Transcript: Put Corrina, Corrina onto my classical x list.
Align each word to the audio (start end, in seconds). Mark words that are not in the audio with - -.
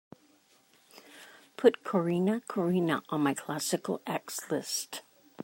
Put 1.57 1.83
Corrina, 1.83 2.41
Corrina 2.47 3.03
onto 3.09 3.23
my 3.23 3.35
classical 3.35 4.01
x 4.07 4.49
list. 4.49 5.03